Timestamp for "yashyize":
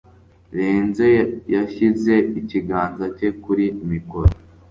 1.53-2.13